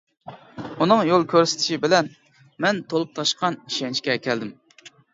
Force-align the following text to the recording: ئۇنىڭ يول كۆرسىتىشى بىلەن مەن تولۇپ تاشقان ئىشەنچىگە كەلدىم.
ئۇنىڭ 0.79 1.03
يول 1.09 1.25
كۆرسىتىشى 1.33 1.79
بىلەن 1.85 2.11
مەن 2.67 2.83
تولۇپ 2.91 3.15
تاشقان 3.23 3.63
ئىشەنچىگە 3.71 4.21
كەلدىم. 4.29 4.55